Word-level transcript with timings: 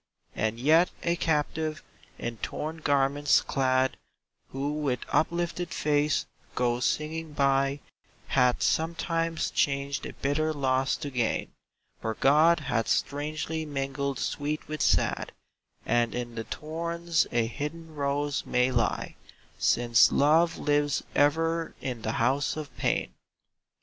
[42J 0.35 0.41
And 0.47 0.59
yet 0.59 0.89
a 1.03 1.15
captive, 1.15 1.83
in 2.17 2.37
torn 2.37 2.77
garments 2.77 3.39
clad, 3.41 3.97
Who 4.49 4.71
with 4.73 5.01
uplifted 5.11 5.69
face 5.69 6.25
goes 6.55 6.85
singing 6.85 7.33
by 7.33 7.81
Hath 8.29 8.63
sometimes 8.63 9.51
changed 9.51 10.07
a 10.07 10.13
bitter 10.13 10.53
loss 10.53 10.97
to 10.97 11.11
gain; 11.11 11.51
For 12.01 12.15
God 12.15 12.61
hath 12.61 12.87
strangely 12.87 13.63
mingled 13.63 14.17
sweet 14.17 14.67
with 14.67 14.81
sad 14.81 15.33
And 15.85 16.15
in 16.15 16.33
the 16.33 16.45
thorns 16.45 17.27
a 17.31 17.45
hidden 17.45 17.93
rose 17.93 18.43
may 18.43 18.71
lie, 18.71 19.17
Since 19.59 20.11
Love 20.11 20.57
lives 20.57 21.03
ever 21.13 21.75
in 21.79 22.01
the 22.01 22.13
House 22.13 22.57
of 22.57 22.75
Pain. 22.75 23.13